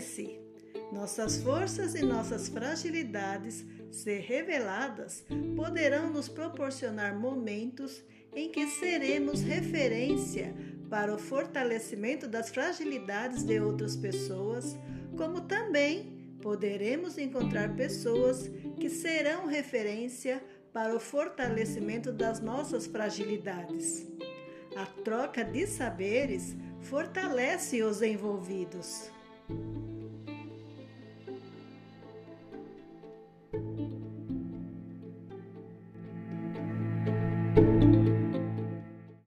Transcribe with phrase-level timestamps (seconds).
[0.00, 0.38] si.
[0.92, 5.24] Nossas forças e nossas fragilidades, se reveladas,
[5.56, 8.02] poderão nos proporcionar momentos
[8.34, 10.54] em que seremos referência
[10.88, 14.76] para o fortalecimento das fragilidades de outras pessoas,
[15.16, 24.06] como também poderemos encontrar pessoas que serão referência para o fortalecimento das nossas fragilidades.
[24.76, 29.10] A troca de saberes fortalece os envolvidos.
[29.52, 29.91] thank you